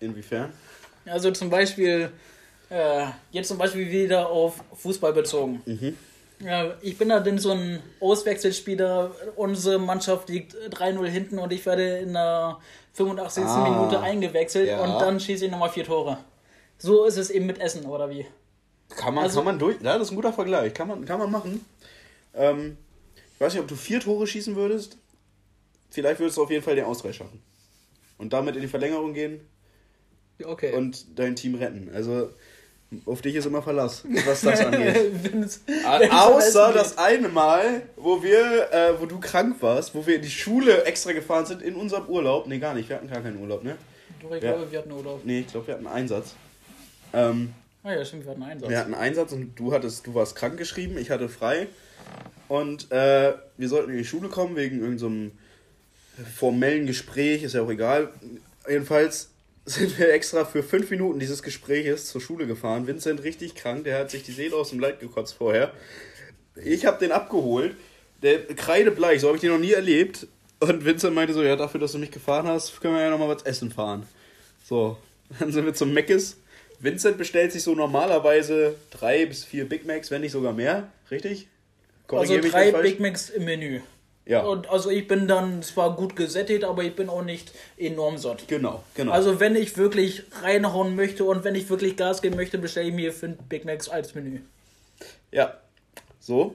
[0.00, 0.52] Inwiefern?
[1.04, 2.10] Also zum Beispiel,
[2.70, 5.62] äh, jetzt zum Beispiel wieder auf Fußball bezogen.
[5.66, 5.96] Mhm.
[6.40, 9.10] Ja, ich bin da denn so ein Auswechselspieler.
[9.36, 12.58] Unsere Mannschaft liegt 3-0 hinten und ich werde in der
[12.98, 13.44] 85.
[13.44, 13.68] Ah.
[13.68, 14.80] Minute eingewechselt Ja.
[14.80, 16.18] und dann schieße ich nochmal vier Tore.
[16.78, 18.26] So ist es eben mit Essen, oder wie?
[18.90, 19.76] Kann man, Also- kann man durch.
[19.80, 20.74] Ja, das ist ein guter Vergleich.
[20.74, 21.64] Kann man, kann man machen.
[22.34, 22.76] Ähm,
[23.34, 24.96] ich weiß nicht, ob du vier Tore schießen würdest.
[25.90, 27.42] Vielleicht würdest du auf jeden Fall den Ausgleich schaffen.
[28.18, 29.40] Und damit in die Verlängerung gehen
[30.44, 30.74] Okay.
[30.74, 31.90] und dein Team retten.
[31.94, 32.30] Also
[33.04, 34.94] auf dich ist immer Verlass, was das angeht.
[35.24, 40.16] Wenn's- wenn's Außer das eine Mal, wo wir, äh, wo du krank warst, wo wir
[40.16, 42.46] in die Schule extra gefahren sind in unserem Urlaub.
[42.46, 42.88] Nee, gar nicht.
[42.88, 43.76] Wir hatten gar keinen Urlaub, ne?
[44.22, 44.52] Doch, ich Ja.
[44.52, 45.20] glaube, wir hatten Urlaub.
[45.24, 46.34] Nee, ich glaube, wir hatten einen Einsatz.
[47.12, 47.52] Ähm,
[47.84, 48.70] Ah ja, stimmt, wir hatten einen Einsatz.
[48.70, 51.68] wir hatten einen Einsatz und du hattest, du warst krank geschrieben, ich hatte frei.
[52.48, 55.32] Und äh, wir sollten in die Schule kommen wegen irgendeinem
[56.36, 58.08] formellen Gespräch, ist ja auch egal.
[58.68, 59.30] Jedenfalls
[59.68, 62.86] sind wir extra für fünf Minuten dieses Gespräches zur Schule gefahren.
[62.86, 65.72] Vincent richtig krank, der hat sich die Seele aus dem Leib gekotzt vorher.
[66.56, 67.76] Ich habe den abgeholt,
[68.22, 70.26] der kreidebleich, so habe ich den noch nie erlebt.
[70.60, 73.28] Und Vincent meinte so, ja, dafür, dass du mich gefahren hast, können wir ja nochmal
[73.28, 74.06] was essen fahren.
[74.64, 74.96] So,
[75.38, 76.38] dann sind wir zum Meckes.
[76.80, 80.90] Vincent bestellt sich so normalerweise drei bis vier Big Macs, wenn nicht sogar mehr.
[81.10, 81.48] Richtig?
[82.08, 82.72] Also drei.
[82.72, 83.80] Big Macs im Menü.
[84.28, 88.18] Ja, Und also ich bin dann zwar gut gesättigt, aber ich bin auch nicht enorm
[88.18, 88.46] satt.
[88.46, 89.10] genau, genau.
[89.10, 92.94] Also wenn ich wirklich reinhauen möchte und wenn ich wirklich Gas geben möchte, bestelle ich
[92.94, 94.40] mir fünf Big Macs als Menü.
[95.32, 95.54] ja,
[96.20, 96.54] so.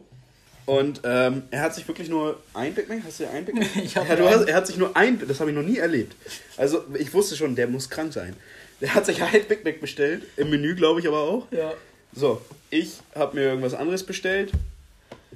[0.65, 3.67] Und ähm, er hat sich wirklich nur ein Big Mac, hast du ein Big Mac?
[3.83, 5.77] Ich hab ja, du hast, er hat sich nur ein, das habe ich noch nie
[5.77, 6.15] erlebt.
[6.55, 8.35] Also ich wusste schon, der muss krank sein.
[8.81, 10.23] Der hat sich halt Big Mac bestellt.
[10.37, 11.47] Im Menü, glaube ich, aber auch.
[11.51, 11.73] Ja.
[12.13, 14.51] So, ich habe mir irgendwas anderes bestellt.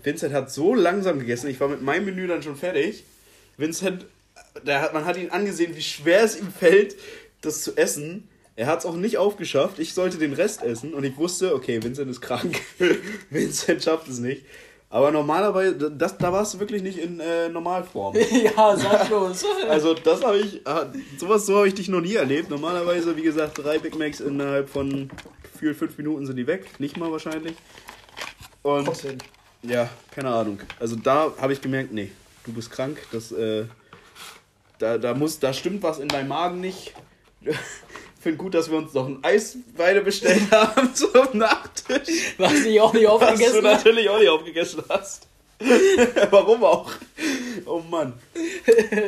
[0.03, 1.49] Vincent hat so langsam gegessen.
[1.49, 3.03] Ich war mit meinem Menü dann schon fertig.
[3.57, 4.05] Vincent,
[4.65, 6.95] der hat, man hat ihn angesehen, wie schwer es ihm fällt,
[7.41, 8.27] das zu essen.
[8.55, 9.79] Er hat es auch nicht aufgeschafft.
[9.79, 12.59] Ich sollte den Rest essen und ich wusste, okay, Vincent ist krank.
[13.29, 14.45] Vincent schafft es nicht.
[14.89, 18.15] Aber normalerweise, das, da warst du wirklich nicht in äh, Normalform.
[18.55, 19.43] ja, sag los.
[19.69, 22.49] Also das habe ich, ah, sowas so habe ich dich noch nie erlebt.
[22.49, 25.09] Normalerweise, wie gesagt, drei Big Macs innerhalb von
[25.51, 26.79] gefühlt fünf Minuten sind die weg.
[26.79, 27.55] Nicht mal wahrscheinlich.
[28.63, 29.17] Und Trotzdem.
[29.63, 30.59] Ja, keine Ahnung.
[30.79, 32.11] Also da habe ich gemerkt, nee,
[32.45, 32.97] du bist krank.
[33.11, 33.65] Das, äh,
[34.79, 36.93] da, da, muss, da stimmt was in deinem Magen nicht.
[38.17, 42.33] Ich finde gut, dass wir uns noch ein Eis beide bestellt haben zum Nachtisch.
[42.37, 45.27] Was ich auch nicht Was du aufgegessen natürlich auch nicht aufgegessen hast.
[46.31, 46.91] Warum auch?
[47.65, 48.13] Oh Mann.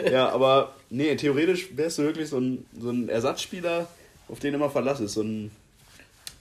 [0.09, 3.87] Ja, aber nee, theoretisch wärst du wirklich so ein, so ein Ersatzspieler,
[4.29, 5.13] auf den immer Verlass ist.
[5.13, 5.51] So ein,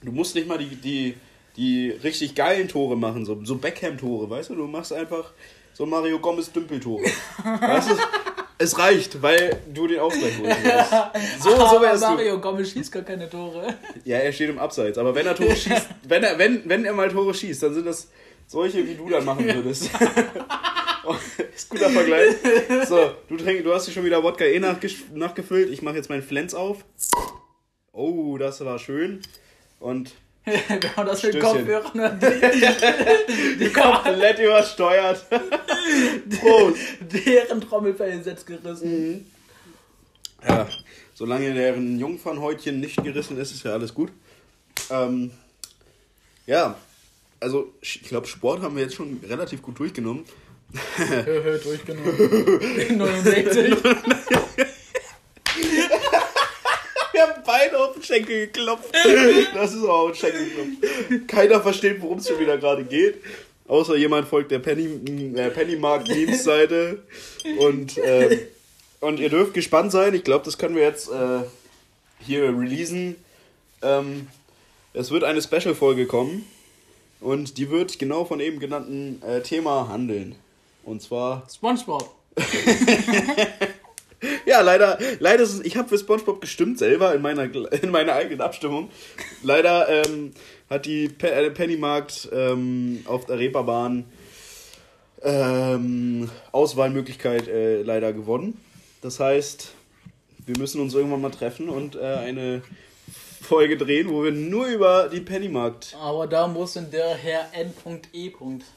[0.01, 1.15] du musst nicht mal die, die,
[1.59, 4.55] die richtig geilen Tore machen, so, so Beckham-Tore, weißt du?
[4.55, 5.33] Du machst einfach
[5.73, 7.03] so Mario Gomez-Dümpel-Tore.
[7.61, 7.95] Weißt du?
[8.57, 10.57] Es reicht, weil du den Ausgleich holst.
[11.41, 12.07] So, so Aber wärst du.
[12.07, 13.75] Mario Gomez schießt gar keine Tore.
[14.03, 14.97] Ja, er steht im Abseits.
[14.97, 17.85] Aber wenn er Tore schießt, wenn er, wenn, wenn er mal Tore schießt, dann sind
[17.85, 18.09] das
[18.47, 19.89] solche, wie du dann machen würdest.
[21.55, 22.35] ist guter Vergleich.
[22.87, 25.69] So, du, trink, du hast dir schon wieder Wodka eh nachgefüllt.
[25.71, 26.83] Ich mache jetzt meinen Flens auf.
[27.93, 29.21] Oh, das war schön.
[29.79, 30.13] Und
[30.79, 31.39] genau das mit.
[31.39, 32.19] Kopfhörern.
[32.19, 35.25] Die, die komplett übersteuert.
[36.39, 36.77] Prost.
[37.01, 39.29] deren Trommelfell ist jetzt gerissen.
[40.47, 40.67] Ja,
[41.13, 44.11] solange deren Jungfernhäutchen nicht gerissen ist, ist ja alles gut.
[44.89, 45.31] Ähm,
[46.45, 46.75] ja,
[47.39, 50.25] also ich glaube, Sport haben wir jetzt schon relativ gut durchgenommen.
[51.63, 52.15] Durchgenommen.
[52.97, 54.65] 69.
[57.49, 58.93] Beide auf den Schenkel geklopft.
[59.55, 61.25] Das ist auch ein Schenkelklopf.
[61.25, 63.15] Keiner versteht, worum es schon wieder gerade geht.
[63.67, 67.01] Außer jemand folgt der Penny, äh, Pennymark-Memes-Seite.
[67.57, 68.49] Und, äh,
[68.99, 70.13] und ihr dürft gespannt sein.
[70.13, 71.39] Ich glaube, das können wir jetzt äh,
[72.19, 73.15] hier releasen.
[73.81, 74.27] Ähm,
[74.93, 76.45] es wird eine Special-Folge kommen.
[77.19, 80.35] Und die wird genau von eben genannten äh, Thema handeln.
[80.83, 82.13] Und zwar Spongebob.
[84.49, 87.43] Ja, leider, leider ist es, ich habe für SpongeBob gestimmt selber in meiner,
[87.83, 88.89] in meiner eigenen Abstimmung.
[89.43, 90.31] Leider ähm,
[90.71, 94.05] hat die Pe äh, Pennymarkt ähm, auf der Reeperbahn
[95.21, 98.59] ähm, Auswahlmöglichkeit äh, leider gewonnen.
[99.03, 99.71] Das heißt,
[100.47, 102.63] wir müssen uns irgendwann mal treffen und äh, eine
[103.41, 105.95] Folge drehen, wo wir nur über die Pennymarkt.
[106.01, 108.31] Aber da muss denn der Herr N.E.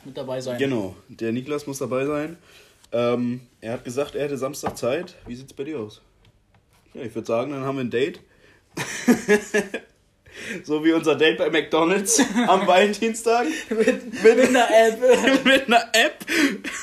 [0.05, 0.59] mit dabei sein.
[0.59, 2.37] Genau, der Niklas muss dabei sein.
[2.93, 5.15] Ähm, er hat gesagt, er hätte Samstag Zeit.
[5.27, 6.01] Wie sieht's bei dir aus?
[6.95, 8.21] Ja, ich würde sagen, dann haben wir ein Date.
[10.65, 13.47] so wie unser Date bei McDonalds am Valentinstag.
[13.71, 15.45] mit, mit einer App.
[15.45, 16.27] mit einer App,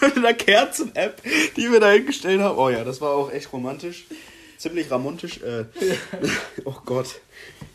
[0.02, 1.22] mit einer Kerzen-App,
[1.56, 2.58] die wir da hingestellt haben.
[2.58, 4.06] Oh ja, das war auch echt romantisch.
[4.58, 5.41] Ziemlich ramontisch.
[5.41, 5.65] Äh,
[6.65, 7.22] oh Gott.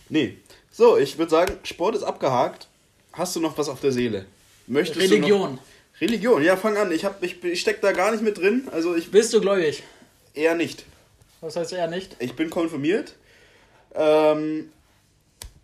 [0.08, 0.38] Nee.
[0.70, 2.66] So, ich würde sagen, Sport ist abgehakt.
[3.12, 4.26] Hast du noch was auf der Seele?
[4.66, 5.58] Möchtest Du noch,
[6.00, 6.42] Religion.
[6.42, 6.90] Ja, fang an.
[6.92, 8.68] Ich, hab, ich, ich steck da gar nicht mit drin.
[8.72, 9.82] Also ich Bist du gläubig?
[10.34, 10.84] eher nicht.
[11.40, 12.16] Was heißt eher nicht?
[12.18, 13.14] Ich bin konfirmiert.
[13.94, 14.70] Ähm,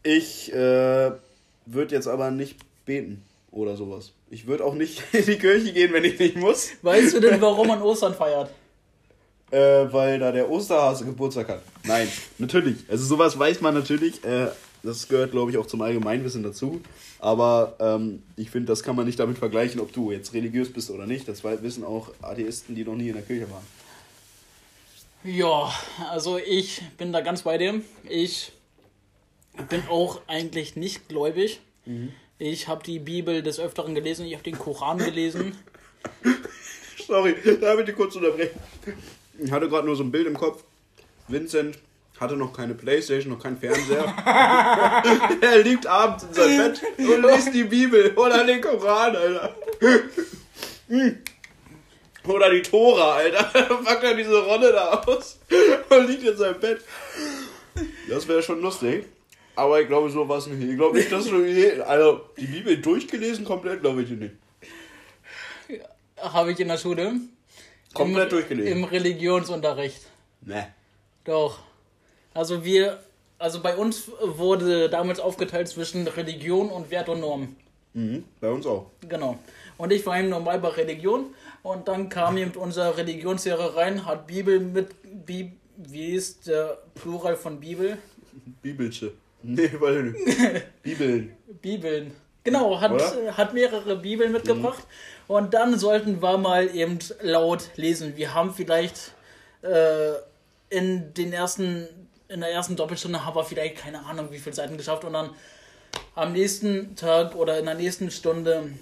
[0.03, 1.11] ich äh,
[1.67, 4.13] würde jetzt aber nicht beten oder sowas.
[4.31, 6.71] Ich würde auch nicht in die Kirche gehen, wenn ich nicht muss.
[6.83, 8.51] Weißt du denn, warum man Ostern feiert?
[9.51, 11.63] Äh, weil da der Osterhase Geburtstag hat.
[11.83, 12.77] Nein, natürlich.
[12.89, 14.23] Also sowas weiß man natürlich.
[14.25, 14.47] Äh,
[14.83, 16.81] das gehört, glaube ich, auch zum Allgemeinwissen dazu.
[17.19, 20.91] Aber ähm, ich finde, das kann man nicht damit vergleichen, ob du jetzt religiös bist
[20.91, 21.29] oder nicht.
[21.29, 23.65] Das wissen auch Atheisten, die noch nie in der Kirche waren.
[25.23, 25.71] Ja,
[26.11, 27.83] also ich bin da ganz bei dir.
[28.09, 28.53] Ich
[29.69, 31.61] bin auch eigentlich nicht gläubig.
[32.39, 35.55] Ich habe die Bibel des Öfteren gelesen, ich habe den Koran gelesen.
[37.07, 38.59] Sorry, da bitte kurz unterbrechen.
[39.39, 40.65] Ich hatte gerade nur so ein Bild im Kopf.
[41.29, 41.79] Vincent
[42.21, 44.05] hatte noch keine Playstation, noch keinen Fernseher.
[45.41, 49.57] er liegt abends in seinem Bett und liest die Bibel oder den Koran, Alter.
[50.89, 51.19] Hm.
[52.27, 53.45] Oder die Tora, Alter.
[53.85, 55.41] Packt er diese Rolle da aus
[55.89, 56.83] und liegt in seinem Bett.
[58.09, 59.07] Das wäre schon lustig.
[59.57, 60.71] Aber ich glaube, so war es nicht.
[60.71, 64.35] Ich glaube nicht, dass du je, also die Bibel durchgelesen komplett, glaube ich nicht.
[66.19, 67.15] Habe ich in der Schule.
[67.95, 68.73] Komplett Im, durchgelesen.
[68.73, 70.03] Im Religionsunterricht.
[70.43, 70.75] Ne.
[71.25, 71.70] Doch.
[72.35, 73.01] Also wir,
[73.39, 77.57] also bei uns wurde damals aufgeteilt zwischen Religion und Wert und Norm.
[77.93, 78.87] Mhm, bei uns auch.
[79.09, 79.39] Genau.
[79.77, 84.27] Und ich war eben normal bei Religion und dann kam eben unser Religionslehrer rein, hat
[84.27, 84.95] Bibel mit,
[85.27, 87.99] Bib, wie ist der Plural von Bibel?
[88.63, 89.13] Bibelche.
[89.43, 90.83] Nee, weil nicht.
[90.83, 91.37] Bibeln.
[91.61, 92.13] Bibeln.
[92.45, 93.37] Genau, hat, Oder?
[93.37, 94.87] hat mehrere Bibeln mitgebracht.
[95.29, 98.17] Und dann sollten wir mal eben laut lesen.
[98.17, 99.13] Wir haben vielleicht
[99.63, 100.13] äh,
[100.71, 101.87] in den ersten,
[102.33, 105.05] in der ersten Doppelstunde haben wir vielleicht keine Ahnung, wie viele Seiten geschafft.
[105.05, 105.31] Und dann
[106.15, 108.73] am nächsten Tag oder in der nächsten Stunde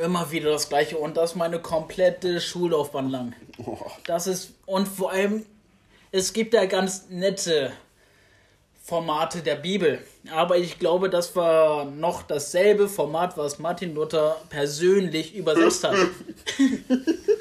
[0.00, 0.96] immer wieder das gleiche.
[0.96, 3.34] Und das meine komplette Schullaufbahn lang.
[3.58, 5.44] Oh, Das ist, und vor allem,
[6.12, 7.72] es gibt ja ganz nette
[8.82, 10.00] Formate der Bibel.
[10.32, 15.96] Aber ich glaube, das war noch dasselbe Format, was Martin Luther persönlich übersetzt hat.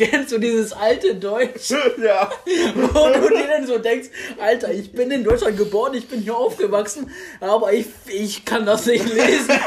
[0.00, 1.70] Kennst du dieses alte Deutsch,
[2.02, 2.30] ja.
[2.74, 4.08] wo du dir dann so denkst,
[4.38, 7.10] Alter, ich bin in Deutschland geboren, ich bin hier aufgewachsen,
[7.40, 9.50] aber ich, ich kann das nicht lesen.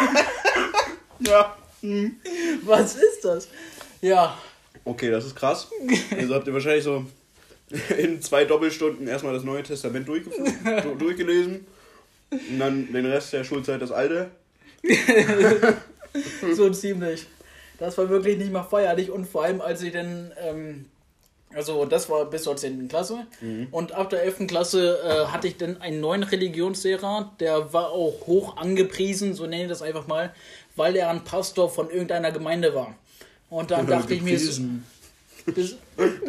[1.26, 1.56] Ja.
[2.64, 3.48] Was ist das?
[4.02, 4.38] Ja,
[4.86, 5.70] Okay, das ist krass.
[6.18, 7.06] Also habt ihr wahrscheinlich so
[7.98, 11.66] in zwei Doppelstunden erstmal das Neue Testament durchgelesen.
[12.30, 14.32] Und dann den Rest der Schulzeit das Alte.
[16.54, 17.28] so ziemlich.
[17.84, 20.86] Das war wirklich nicht mal feierlich und vor allem, als ich dann, ähm,
[21.54, 22.88] also das war bis zur 10.
[22.88, 23.28] Klasse
[23.72, 24.48] und ab der 11.
[24.48, 29.64] Klasse äh, hatte ich dann einen neuen Religionslehrer, der war auch hoch angepriesen, so nenne
[29.64, 30.34] ich das einfach mal,
[30.78, 32.96] weil er ein Pastor von irgendeiner Gemeinde war.
[33.50, 34.62] Und dann dachte ich mir, das-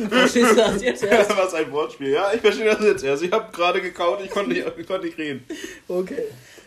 [0.09, 1.31] verstehst du das jetzt erst?
[1.37, 2.11] Was ein Wortspiel.
[2.11, 3.23] Ja, ich verstehe das jetzt erst.
[3.23, 5.45] Ich habe gerade gekaut, ich konnte nicht, ich konnte nicht reden.
[5.87, 6.25] Okay.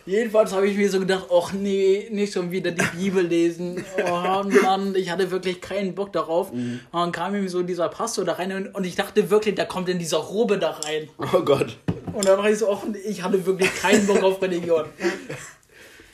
[0.08, 3.84] Jedenfalls habe ich mir so gedacht, ach nee, nicht schon wieder die Bibel lesen.
[4.10, 6.50] Oh Mann, ich hatte wirklich keinen Bock darauf.
[6.50, 9.66] Und dann kam mir so dieser Pastor da rein und, und ich dachte wirklich, der
[9.66, 11.10] kommt in dieser Robe da rein.
[11.18, 11.76] Oh Gott.
[12.14, 14.86] Und dann war ich so, ach, ich hatte wirklich keinen Bock auf Religion.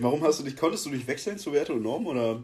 [0.00, 2.42] Warum hast du dich, konntest du dich wechseln zu Werte und Norm oder?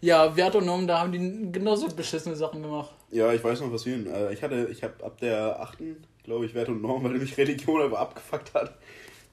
[0.00, 2.90] Ja, Wert und Norm, da haben die genauso beschissene Sachen gemacht.
[3.12, 4.08] Ja, ich weiß noch was hin.
[4.12, 7.36] Äh, Ich hatte, ich habe ab der achten, glaube ich, Werte und Norm, weil mich
[7.38, 8.74] Religion einfach abgefuckt hat.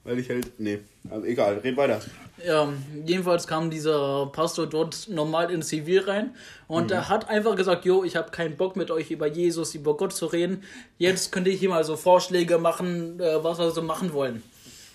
[0.04, 0.78] Weil ich halt, nee,
[1.10, 2.00] also egal, red weiter.
[2.46, 2.72] Ja,
[3.04, 6.34] jedenfalls kam dieser Pastor dort normal ins Zivil rein
[6.68, 9.96] und er hat einfach gesagt, jo, ich habe keinen Bock mit euch über Jesus, über
[9.96, 10.62] Gott zu reden.
[10.98, 14.42] Jetzt könnt ihr hier mal so Vorschläge machen, äh, was wir so machen wollen.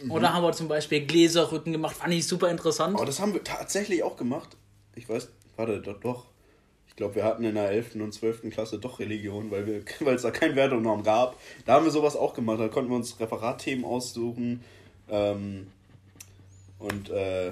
[0.09, 2.97] Und da haben wir zum Beispiel Gläserrücken gemacht, fand ich super interessant.
[2.99, 4.57] Oh, das haben wir tatsächlich auch gemacht.
[4.95, 6.25] Ich weiß, warte, doch, doch.
[6.87, 7.95] Ich glaube, wir hatten in der 11.
[7.95, 8.51] und 12.
[8.51, 11.39] Klasse doch Religion, weil wir, weil es da kein Wert und Norm gab.
[11.65, 12.59] Da haben wir sowas auch gemacht.
[12.59, 14.63] Da konnten wir uns Referatthemen aussuchen.
[15.13, 15.67] Ähm,
[16.79, 17.51] und äh,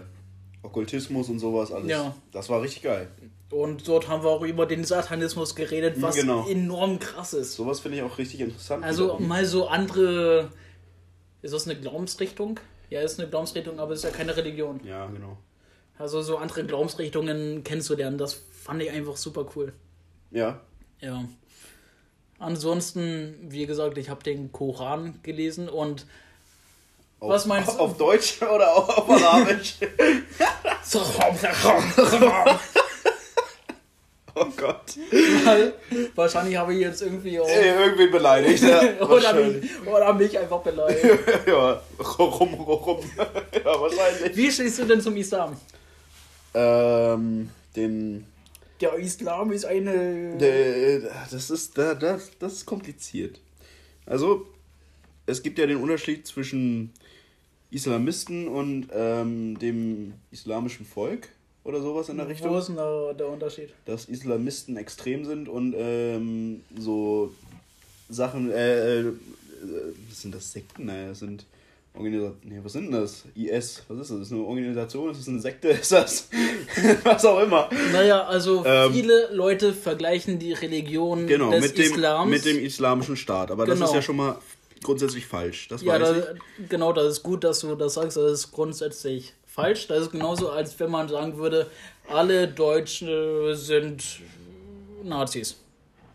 [0.63, 1.89] Okkultismus und sowas alles.
[1.89, 2.15] Ja.
[2.31, 3.07] Das war richtig geil.
[3.49, 6.47] Und dort haben wir auch über den Satanismus geredet, was Genau.
[6.47, 7.53] enorm krass ist.
[7.53, 8.83] Sowas finde ich auch richtig interessant.
[8.83, 10.49] Also mal so andere.
[11.41, 12.59] Ist das eine Glaubensrichtung?
[12.89, 14.79] Ja, ist eine Glaubensrichtung, aber ist ja keine Religion.
[14.85, 15.37] Ja, genau.
[15.97, 19.73] Also so andere Glaubensrichtungen kennenzulernen, das fand ich einfach super cool.
[20.31, 20.61] Ja.
[20.99, 21.23] Ja.
[22.39, 26.05] Ansonsten, wie gesagt, ich habe den Koran gelesen und
[27.21, 27.73] Auf, Was meinst du?
[27.79, 29.75] Auf Deutsch oder auf, auf Arabisch?
[34.35, 34.95] oh Gott.
[35.45, 35.73] Weil
[36.15, 38.63] wahrscheinlich habe ich jetzt irgendwie auch, Ey, irgendwen beleidigt.
[38.63, 41.19] Ja, oder, mich, oder mich einfach beleidigt.
[41.45, 41.79] ja,
[42.17, 44.35] rum, rum, ja, wahrscheinlich.
[44.35, 45.55] Wie stehst du denn zum Islam?
[46.55, 48.25] Ähm, den.
[48.81, 50.37] Der Islam ist eine.
[50.37, 51.77] der das ist.
[51.77, 53.39] da- Das, das ist kompliziert.
[54.07, 54.47] Also,
[55.27, 56.91] es gibt ja den Unterschied zwischen
[57.71, 61.29] Islamisten und ähm, dem islamischen Volk
[61.63, 62.51] oder sowas in der Richtung.
[62.51, 63.69] Wo ist denn da der Unterschied?
[63.85, 67.33] dass Islamisten extrem sind und ähm, so
[68.09, 69.05] Sachen, äh, äh,
[70.09, 70.85] was sind das Sekten?
[70.85, 71.45] Naja, das sind
[71.93, 72.37] Organisationen.
[72.43, 73.23] Nee, was sind denn das?
[73.35, 74.17] IS, was ist das?
[74.19, 75.11] Ist das eine Organisation?
[75.11, 75.67] Ist das eine Sekte?
[75.69, 76.29] Ist das
[77.03, 77.69] was auch immer?
[77.93, 82.29] Naja, also Ähm, viele Leute vergleichen die Religion Genau, des mit dem, Islams.
[82.31, 83.51] mit dem islamischen Staat.
[83.51, 83.87] Aber das Genau.
[83.89, 84.37] ist ja schon mal
[84.83, 85.67] grundsätzlich falsch.
[85.67, 86.69] Das ja, weiß da, ich.
[86.69, 88.17] genau, das ist gut, dass du das sagst.
[88.17, 89.87] Das ist grundsätzlich falsch.
[89.87, 91.69] Das ist genauso, als wenn man sagen würde,
[92.07, 94.03] alle Deutschen sind
[95.03, 95.57] Nazis.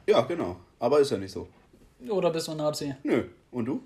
[0.07, 0.57] Ja, genau.
[0.79, 1.49] Aber ist ja nicht so.
[2.09, 2.95] Oder bist du ein Nazi?
[3.03, 3.25] Nö.
[3.51, 3.83] Und du?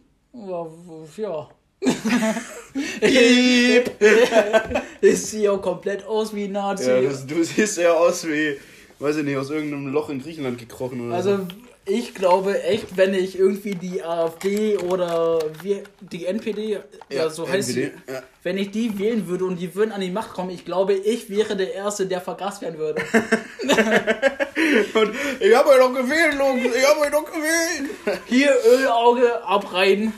[1.16, 1.48] Ja.
[5.00, 6.90] ich sehe auch komplett aus wie ein Nazi.
[6.90, 8.58] Ja, das, du siehst ja aus wie,
[8.98, 11.46] weiß ich nicht, aus irgendeinem Loch in Griechenland gekrochen oder so.
[11.90, 17.70] Ich glaube echt, wenn ich irgendwie die AfD oder wie, die NPD, ja, so heißt
[17.70, 18.22] NPD, sie, ja.
[18.44, 21.28] wenn ich die wählen würde und die würden an die Macht kommen, ich glaube, ich
[21.30, 23.02] wäre der Erste, der vergast werden würde.
[24.94, 27.90] Und ich habe euch doch gewählt, Jungs, ich habe euch doch gewählt.
[28.26, 30.12] Hier Ölauge abreiten.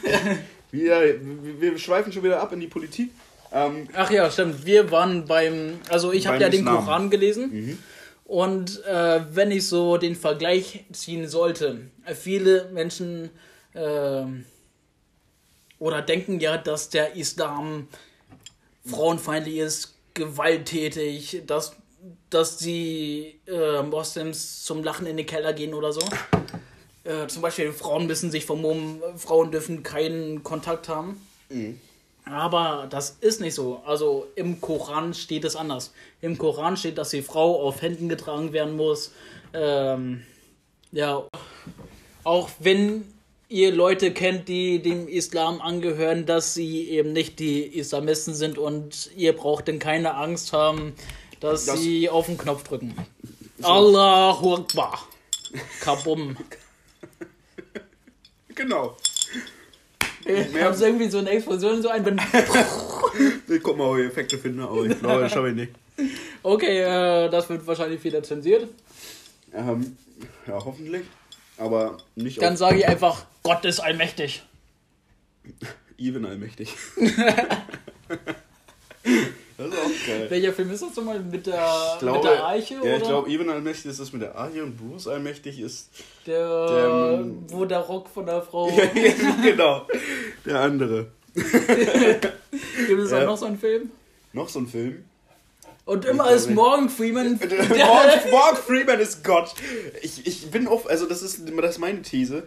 [0.71, 3.11] Wir, wir, wir schweifen schon wieder ab in die Politik.
[3.53, 4.67] Ähm, Ach ja, stimmt.
[4.67, 6.85] Wir waren beim, also ich habe ja den Islam.
[6.85, 7.79] Koran gelesen.
[8.33, 13.29] Und äh, wenn ich so den Vergleich ziehen sollte, viele Menschen
[13.75, 14.25] äh,
[15.79, 17.89] oder denken ja, dass der Islam
[18.87, 21.77] frauenfeindlich ist, gewalttätig, dass,
[22.31, 26.01] dass die äh, Moslems zum Lachen in den Keller gehen oder so.
[27.05, 31.21] Äh, zum Beispiel Frauen müssen sich vermummen, Frauen dürfen keinen Kontakt haben.
[32.25, 33.83] Aber das ist nicht so.
[33.85, 35.93] Also im Koran steht es anders.
[36.21, 39.11] Im Koran steht, dass die Frau auf Händen getragen werden muss.
[39.53, 40.23] Ähm,
[40.93, 41.25] ja,
[42.25, 43.05] auch wenn
[43.49, 49.11] ihr Leute kennt, die dem Islam angehören, dass sie eben nicht die Islamisten sind und
[49.17, 50.95] ihr braucht denn keine Angst haben,
[51.41, 52.95] dass Das- sie auf den Knopf drücken.
[53.63, 55.07] Allahu Akbar.
[55.81, 56.37] Kabum.
[58.55, 58.97] Genau.
[60.27, 62.05] Haben sie irgendwie so eine Explosion, so ein.
[62.05, 62.21] Wenn
[63.49, 65.73] Ich guck mal, ob ich Effekte finde, aber ich glaube, das schaffe ich nicht.
[66.43, 68.69] okay, äh, das wird wahrscheinlich wieder zensiert.
[69.55, 69.97] Ähm,
[70.47, 71.03] ja, hoffentlich.
[71.59, 74.43] Aber nicht Dann sage ich einfach, Gott ist allmächtig.
[75.99, 76.75] Even allmächtig.
[79.71, 80.27] das ist auch geil.
[80.31, 81.21] Welcher Film ist das nochmal?
[81.21, 82.75] Mit der, glaube, mit der Arche?
[82.75, 82.97] ja, oder?
[82.97, 85.89] ich glaube, Even allmächtig ist das mit der Arche und Bruce allmächtig ist.
[86.27, 88.71] der, der- wo der Rock von der Frau.
[89.43, 89.87] genau.
[90.45, 91.09] Der andere.
[91.35, 93.23] Gibt es Ja.
[93.23, 93.91] auch noch so einen Film?
[94.33, 95.05] Noch so ein Film.
[95.85, 96.49] Und immer ist.
[96.51, 97.33] Morgan Freeman.
[97.41, 99.53] Morgan, Morgan Freeman ist Gott.
[100.01, 102.47] Ich, ich bin oft, also das ist, das ist meine These.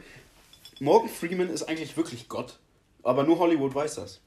[0.80, 2.58] Morgan Freeman ist eigentlich wirklich Gott.
[3.04, 4.20] Aber nur Hollywood weiß das.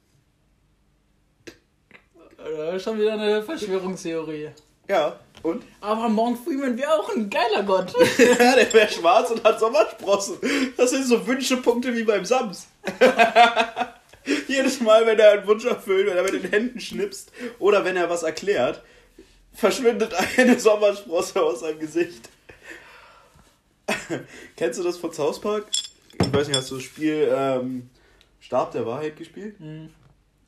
[2.59, 4.51] Das ist schon wieder eine Verschwörungstheorie.
[4.89, 5.21] Ja.
[5.45, 5.63] Und?
[5.81, 7.95] Aber Morgan Freeman wäre auch ein geiler Gott.
[8.19, 10.39] Ja, der wäre schwarz und hat Sommersprossen.
[10.77, 12.67] Das sind so Wünschepunkte wie beim Sams.
[14.49, 17.97] Jedes Mal, wenn er einen Wunsch erfüllt, wenn er mit den Händen schnipst oder wenn
[17.97, 18.83] er was erklärt,
[19.53, 22.29] verschwindet eine Sommersprosse aus seinem Gesicht.
[24.57, 25.67] Kennst du das von South Park?
[26.21, 27.89] Ich weiß nicht, hast du das Spiel ähm,
[28.41, 29.61] Stab der Wahrheit gespielt?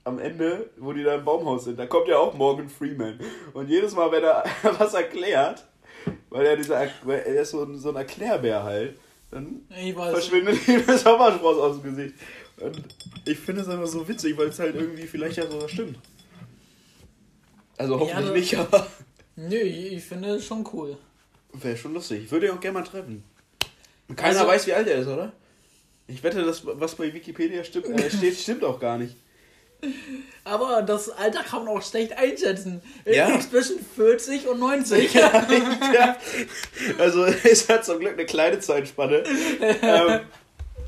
[0.04, 3.18] Am Ende, wo die da im Baumhaus sind, da kommt ja auch Morgan Freeman.
[3.52, 4.44] Und jedes Mal, wenn er
[4.78, 5.64] was erklärt,
[6.30, 8.96] weil er dieser, weil er ist so ein, so ein Erklärbär halt,
[9.30, 12.14] dann verschwindet ihm der Sommerspross aus dem Gesicht.
[12.58, 12.80] Und
[13.26, 15.98] ich finde es einfach so witzig, weil es halt irgendwie vielleicht ja sogar stimmt.
[17.76, 18.86] Also hoffentlich Ja, nicht, aber
[19.36, 20.96] Nö, ich ich finde es schon cool.
[21.54, 22.24] wäre schon lustig.
[22.24, 23.24] Ich würde ihn auch gerne mal treffen.
[24.16, 25.32] Keiner Also- weiß, wie alt er ist, oder?
[26.08, 29.14] Ich wette, das, was bei Wikipedia stimmt, äh, steht, stimmt auch gar nicht.
[30.44, 32.82] Aber das Alter kann man auch schlecht einschätzen.
[33.04, 33.28] Ja.
[33.28, 35.14] Irgendwie zwischen 40 und 90.
[35.14, 36.16] ja.
[36.98, 39.22] Also es hat zum Glück eine kleine Zeitspanne.
[39.60, 40.20] ähm,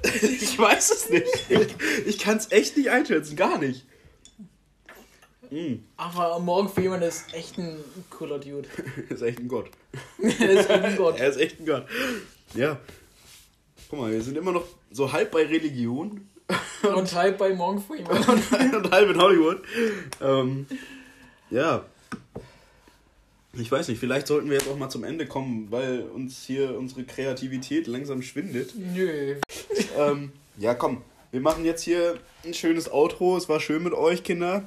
[0.23, 1.27] ich weiß es nicht.
[1.49, 3.87] Ich, ich kann es echt nicht einschätzen, gar nicht.
[5.51, 7.79] Mm, Aber Morgan Freeman ist echt ein
[8.11, 8.69] cooler Dude.
[9.11, 9.71] ist echt ein Gott.
[10.19, 11.21] er ist echt ein Gott.
[11.21, 11.87] Er ist echt ein Gott.
[12.55, 12.81] Ja.
[13.91, 16.27] Guck mal, wir sind immer noch so halb bei Religion
[16.95, 18.17] Und halt bei Morgan Freeman.
[18.77, 19.63] und halb in Hollywood.
[20.21, 20.67] Ähm,
[21.51, 21.85] ja.
[23.55, 26.77] Ich weiß nicht, vielleicht sollten wir jetzt auch mal zum Ende kommen, weil uns hier
[26.79, 28.73] unsere Kreativität langsam schwindet.
[28.75, 29.37] Nö.
[29.99, 31.03] Ähm, ja, komm.
[31.31, 33.37] Wir machen jetzt hier ein schönes Outro.
[33.37, 34.65] Es war schön mit euch, Kinder.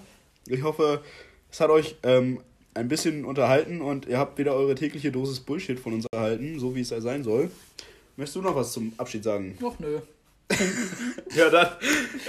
[0.47, 1.01] Ich hoffe,
[1.51, 2.41] es hat euch ähm,
[2.75, 6.75] ein bisschen unterhalten und ihr habt wieder eure tägliche Dosis Bullshit von uns erhalten, so
[6.75, 7.49] wie es sein soll.
[8.17, 9.57] Möchtest du noch was zum Abschied sagen?
[9.63, 9.99] Ach nö.
[11.35, 11.67] Ja, dann,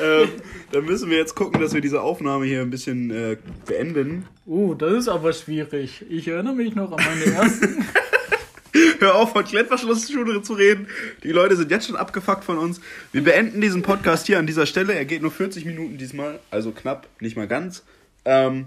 [0.03, 0.29] ähm,
[0.73, 4.27] dann müssen wir jetzt gucken, dass wir diese Aufnahme hier ein bisschen äh, beenden.
[4.47, 6.05] Uh, das ist aber schwierig.
[6.09, 7.85] Ich erinnere mich noch an meine ersten.
[8.99, 10.89] Hör auf, von Klettverschlussschule zu reden.
[11.23, 12.81] Die Leute sind jetzt schon abgefuckt von uns.
[13.13, 14.95] Wir beenden diesen Podcast hier an dieser Stelle.
[14.95, 17.85] Er geht nur 40 Minuten diesmal, also knapp, nicht mal ganz.
[18.25, 18.67] Ähm,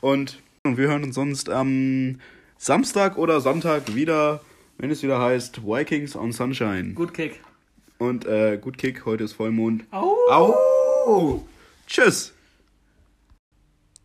[0.00, 2.20] und, und wir hören uns sonst am
[2.58, 4.40] Samstag oder Sonntag wieder,
[4.78, 6.94] wenn es wieder heißt Vikings on Sunshine.
[6.94, 7.40] Gut Kick.
[8.02, 9.84] Und äh, gut Kick, heute ist Vollmond.
[9.92, 10.16] Au.
[10.28, 11.46] Au!
[11.86, 12.32] Tschüss!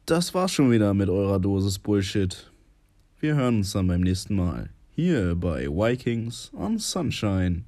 [0.06, 2.52] Das war's schon wieder mit eurer Dosis Bullshit.
[3.20, 4.70] Wir hören uns dann beim nächsten Mal.
[4.92, 7.64] Hier bei Vikings on Sunshine.